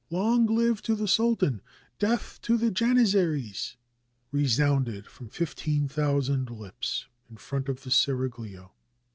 "Long 0.09 0.47
life 0.47 0.81
to 0.81 0.95
the 0.95 1.07
sultan! 1.07 1.61
Death 1.99 2.39
to 2.41 2.57
the 2.57 2.71
Janizaries!" 2.71 3.75
resounded 4.31 5.05
from 5.05 5.29
fifteen 5.29 5.87
thousand 5.87 6.49
lips 6.49 7.05
in 7.29 7.37
front 7.37 7.69
of 7.69 7.83
the 7.83 7.91
seraglio. 7.91 8.71